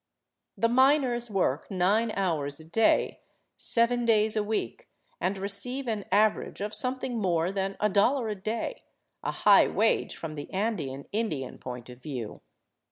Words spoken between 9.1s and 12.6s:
a high wage from the Andean Indian point of view.